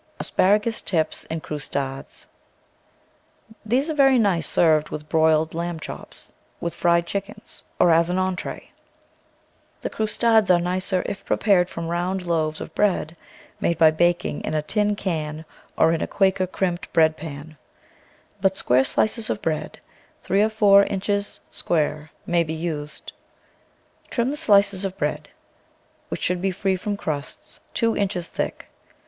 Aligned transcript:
ASPARAGUS 0.19 0.81
TIPS 0.81 1.25
IN 1.25 1.41
CROUSTADES 1.41 2.25
These 3.63 3.89
are 3.91 4.11
nice 4.17 4.47
served 4.47 4.89
with 4.89 5.07
broiled 5.07 5.53
lamb 5.53 5.79
chops, 5.79 6.31
with 6.59 6.73
fried 6.73 7.05
chickens, 7.05 7.63
or 7.79 7.91
as 7.91 8.09
an 8.09 8.17
entree. 8.17 8.71
The 9.81 9.91
crou 9.91 10.07
stades 10.07 10.49
are 10.49 10.59
nicer 10.59 11.03
if 11.05 11.23
prepared 11.23 11.69
from 11.69 11.87
round 11.87 12.25
loaves 12.25 12.59
of 12.59 12.73
bread, 12.73 13.15
made 13.59 13.77
by 13.77 13.91
baking 13.91 14.41
in 14.43 14.55
a 14.55 14.63
tin 14.63 14.95
can 14.95 15.45
or 15.77 15.93
in 15.93 16.01
a 16.01 16.07
Quaker 16.07 16.47
crimped 16.47 16.91
bread 16.93 17.15
pan, 17.15 17.55
but 18.41 18.57
square 18.57 18.83
slices 18.83 19.29
of 19.29 19.39
bread, 19.39 19.79
three 20.19 20.41
or 20.41 20.49
four 20.49 20.81
inches 20.85 21.41
square, 21.51 22.09
may 22.25 22.43
be 22.43 22.55
used. 22.55 23.13
Trim 24.09 24.31
the 24.31 24.35
slices 24.37 24.83
of 24.83 24.97
bread, 24.97 25.29
which 26.09 26.23
should 26.23 26.41
be 26.41 26.49
free 26.49 26.75
from 26.75 26.97
crusts, 26.97 27.59
two 27.75 27.95
inches 27.95 28.27
thick. 28.29 28.65